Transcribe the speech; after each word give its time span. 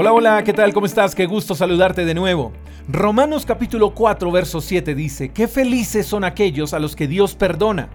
Hola, 0.00 0.12
hola, 0.12 0.44
¿qué 0.44 0.52
tal? 0.52 0.72
¿Cómo 0.72 0.86
estás? 0.86 1.12
Qué 1.12 1.26
gusto 1.26 1.56
saludarte 1.56 2.04
de 2.04 2.14
nuevo. 2.14 2.52
Romanos 2.86 3.44
capítulo 3.44 3.94
4, 3.94 4.30
verso 4.30 4.60
7 4.60 4.94
dice, 4.94 5.30
qué 5.30 5.48
felices 5.48 6.06
son 6.06 6.22
aquellos 6.22 6.72
a 6.72 6.78
los 6.78 6.94
que 6.94 7.08
Dios 7.08 7.34
perdona. 7.34 7.88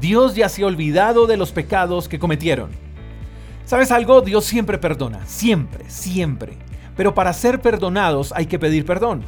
Dios 0.00 0.34
ya 0.34 0.48
se 0.48 0.64
ha 0.64 0.66
olvidado 0.66 1.28
de 1.28 1.36
los 1.36 1.52
pecados 1.52 2.08
que 2.08 2.18
cometieron. 2.18 2.70
¿Sabes 3.66 3.92
algo? 3.92 4.20
Dios 4.20 4.44
siempre 4.44 4.78
perdona, 4.78 5.24
siempre, 5.26 5.88
siempre. 5.88 6.54
Pero 6.96 7.14
para 7.14 7.32
ser 7.32 7.60
perdonados 7.60 8.32
hay 8.32 8.46
que 8.46 8.58
pedir 8.58 8.84
perdón. 8.84 9.22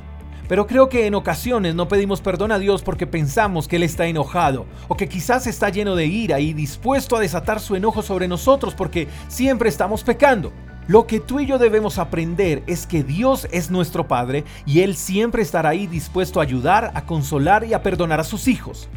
Pero 0.48 0.66
creo 0.66 0.88
que 0.88 1.06
en 1.06 1.14
ocasiones 1.14 1.76
no 1.76 1.86
pedimos 1.86 2.22
perdón 2.22 2.50
a 2.50 2.58
Dios 2.58 2.82
porque 2.82 3.06
pensamos 3.06 3.68
que 3.68 3.76
Él 3.76 3.84
está 3.84 4.04
enojado 4.04 4.66
o 4.88 4.96
que 4.96 5.08
quizás 5.08 5.46
está 5.46 5.68
lleno 5.68 5.94
de 5.94 6.06
ira 6.06 6.40
y 6.40 6.54
dispuesto 6.54 7.14
a 7.14 7.20
desatar 7.20 7.60
su 7.60 7.76
enojo 7.76 8.02
sobre 8.02 8.26
nosotros 8.26 8.74
porque 8.74 9.06
siempre 9.28 9.68
estamos 9.68 10.02
pecando. 10.02 10.52
Lo 10.88 11.08
que 11.08 11.18
tú 11.18 11.40
y 11.40 11.46
yo 11.46 11.58
debemos 11.58 11.98
aprender 11.98 12.62
es 12.68 12.86
que 12.86 13.02
Dios 13.02 13.48
es 13.50 13.72
nuestro 13.72 14.06
Padre 14.06 14.44
y 14.66 14.82
Él 14.82 14.94
siempre 14.94 15.42
estará 15.42 15.70
ahí 15.70 15.88
dispuesto 15.88 16.38
a 16.38 16.44
ayudar, 16.44 16.92
a 16.94 17.06
consolar 17.06 17.64
y 17.64 17.74
a 17.74 17.82
perdonar 17.82 18.20
a 18.20 18.24
sus 18.24 18.46
hijos. 18.46 18.88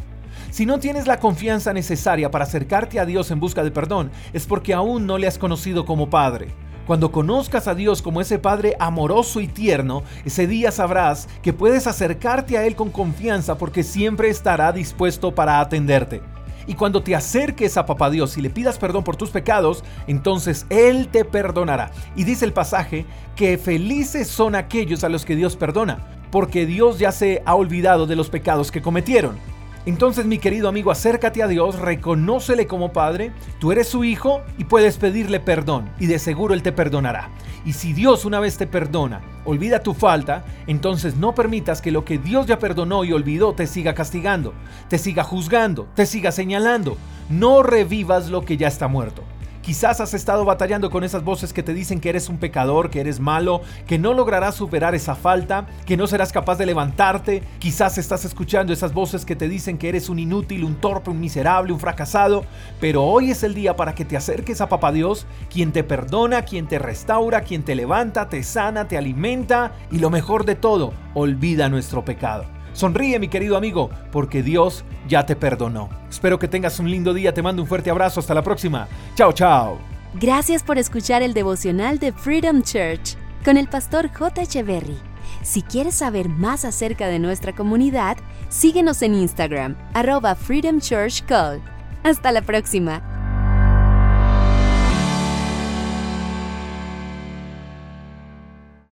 Si 0.50 0.66
no 0.66 0.78
tienes 0.78 1.08
la 1.08 1.18
confianza 1.18 1.72
necesaria 1.72 2.30
para 2.30 2.44
acercarte 2.44 3.00
a 3.00 3.06
Dios 3.06 3.32
en 3.32 3.40
busca 3.40 3.64
de 3.64 3.72
perdón, 3.72 4.12
es 4.32 4.46
porque 4.46 4.72
aún 4.72 5.04
no 5.04 5.18
le 5.18 5.26
has 5.26 5.36
conocido 5.36 5.84
como 5.84 6.10
Padre. 6.10 6.54
Cuando 6.86 7.10
conozcas 7.10 7.66
a 7.66 7.74
Dios 7.74 8.02
como 8.02 8.20
ese 8.20 8.38
Padre 8.38 8.76
amoroso 8.78 9.40
y 9.40 9.48
tierno, 9.48 10.04
ese 10.24 10.46
día 10.46 10.70
sabrás 10.70 11.28
que 11.42 11.52
puedes 11.52 11.88
acercarte 11.88 12.56
a 12.56 12.66
Él 12.66 12.76
con 12.76 12.90
confianza 12.90 13.58
porque 13.58 13.82
siempre 13.82 14.28
estará 14.28 14.70
dispuesto 14.70 15.34
para 15.34 15.60
atenderte. 15.60 16.22
Y 16.66 16.74
cuando 16.74 17.02
te 17.02 17.14
acerques 17.14 17.76
a 17.76 17.86
Papá 17.86 18.10
Dios 18.10 18.36
y 18.36 18.40
le 18.40 18.50
pidas 18.50 18.78
perdón 18.78 19.04
por 19.04 19.16
tus 19.16 19.30
pecados, 19.30 19.84
entonces 20.06 20.66
Él 20.70 21.08
te 21.08 21.24
perdonará. 21.24 21.90
Y 22.16 22.24
dice 22.24 22.44
el 22.44 22.52
pasaje 22.52 23.06
que 23.36 23.58
felices 23.58 24.28
son 24.28 24.54
aquellos 24.54 25.04
a 25.04 25.08
los 25.08 25.24
que 25.24 25.36
Dios 25.36 25.56
perdona, 25.56 26.06
porque 26.30 26.66
Dios 26.66 26.98
ya 26.98 27.12
se 27.12 27.42
ha 27.44 27.54
olvidado 27.54 28.06
de 28.06 28.16
los 28.16 28.30
pecados 28.30 28.70
que 28.70 28.82
cometieron. 28.82 29.38
Entonces, 29.86 30.26
mi 30.26 30.38
querido 30.38 30.68
amigo, 30.68 30.90
acércate 30.90 31.42
a 31.42 31.48
Dios, 31.48 31.78
reconócele 31.78 32.66
como 32.66 32.92
Padre, 32.92 33.32
tú 33.58 33.72
eres 33.72 33.88
su 33.88 34.04
hijo 34.04 34.42
y 34.58 34.64
puedes 34.64 34.98
pedirle 34.98 35.40
perdón 35.40 35.88
y 35.98 36.06
de 36.06 36.18
seguro 36.18 36.52
Él 36.52 36.62
te 36.62 36.72
perdonará. 36.72 37.30
Y 37.64 37.72
si 37.72 37.94
Dios 37.94 38.26
una 38.26 38.40
vez 38.40 38.58
te 38.58 38.66
perdona, 38.66 39.22
olvida 39.44 39.82
tu 39.82 39.94
falta, 39.94 40.44
entonces 40.66 41.16
no 41.16 41.34
permitas 41.34 41.80
que 41.80 41.90
lo 41.90 42.04
que 42.04 42.18
Dios 42.18 42.46
ya 42.46 42.58
perdonó 42.58 43.04
y 43.04 43.12
olvidó 43.12 43.54
te 43.54 43.66
siga 43.66 43.94
castigando, 43.94 44.52
te 44.88 44.98
siga 44.98 45.24
juzgando, 45.24 45.88
te 45.94 46.04
siga 46.04 46.30
señalando. 46.30 46.98
No 47.30 47.62
revivas 47.62 48.28
lo 48.28 48.44
que 48.44 48.56
ya 48.56 48.68
está 48.68 48.86
muerto. 48.86 49.22
Quizás 49.62 50.00
has 50.00 50.14
estado 50.14 50.46
batallando 50.46 50.90
con 50.90 51.04
esas 51.04 51.22
voces 51.22 51.52
que 51.52 51.62
te 51.62 51.74
dicen 51.74 52.00
que 52.00 52.08
eres 52.08 52.30
un 52.30 52.38
pecador, 52.38 52.88
que 52.88 53.00
eres 53.00 53.20
malo, 53.20 53.60
que 53.86 53.98
no 53.98 54.14
lograrás 54.14 54.54
superar 54.54 54.94
esa 54.94 55.14
falta, 55.14 55.66
que 55.84 55.98
no 55.98 56.06
serás 56.06 56.32
capaz 56.32 56.56
de 56.56 56.64
levantarte. 56.64 57.42
Quizás 57.58 57.98
estás 57.98 58.24
escuchando 58.24 58.72
esas 58.72 58.94
voces 58.94 59.26
que 59.26 59.36
te 59.36 59.48
dicen 59.48 59.76
que 59.76 59.90
eres 59.90 60.08
un 60.08 60.18
inútil, 60.18 60.64
un 60.64 60.76
torpe, 60.76 61.10
un 61.10 61.20
miserable, 61.20 61.74
un 61.74 61.80
fracasado. 61.80 62.44
Pero 62.80 63.04
hoy 63.04 63.30
es 63.30 63.42
el 63.42 63.54
día 63.54 63.76
para 63.76 63.94
que 63.94 64.06
te 64.06 64.16
acerques 64.16 64.62
a 64.62 64.68
Papá 64.70 64.92
Dios, 64.92 65.26
quien 65.50 65.72
te 65.72 65.84
perdona, 65.84 66.42
quien 66.42 66.66
te 66.66 66.78
restaura, 66.78 67.42
quien 67.42 67.62
te 67.62 67.74
levanta, 67.74 68.30
te 68.30 68.42
sana, 68.42 68.88
te 68.88 68.96
alimenta 68.96 69.72
y 69.90 69.98
lo 69.98 70.08
mejor 70.08 70.46
de 70.46 70.54
todo, 70.54 70.94
olvida 71.12 71.68
nuestro 71.68 72.02
pecado. 72.02 72.59
Sonríe 72.72 73.18
mi 73.18 73.28
querido 73.28 73.56
amigo, 73.56 73.90
porque 74.12 74.42
Dios 74.42 74.84
ya 75.08 75.26
te 75.26 75.36
perdonó. 75.36 75.88
Espero 76.08 76.38
que 76.38 76.48
tengas 76.48 76.78
un 76.78 76.90
lindo 76.90 77.14
día, 77.14 77.34
te 77.34 77.42
mando 77.42 77.62
un 77.62 77.68
fuerte 77.68 77.90
abrazo, 77.90 78.20
hasta 78.20 78.34
la 78.34 78.42
próxima. 78.42 78.88
Chao, 79.14 79.32
chao. 79.32 79.78
Gracias 80.14 80.62
por 80.62 80.78
escuchar 80.78 81.22
el 81.22 81.34
devocional 81.34 81.98
de 81.98 82.12
Freedom 82.12 82.62
Church 82.62 83.16
con 83.44 83.56
el 83.56 83.68
pastor 83.68 84.10
J. 84.12 84.42
Echeverry. 84.42 84.98
Si 85.42 85.62
quieres 85.62 85.94
saber 85.94 86.28
más 86.28 86.64
acerca 86.64 87.06
de 87.06 87.18
nuestra 87.18 87.54
comunidad, 87.54 88.16
síguenos 88.48 89.02
en 89.02 89.14
Instagram, 89.14 89.76
arroba 89.94 90.34
Freedom 90.34 90.80
Church 90.80 91.24
Call. 91.24 91.62
Hasta 92.02 92.32
la 92.32 92.42
próxima. 92.42 93.09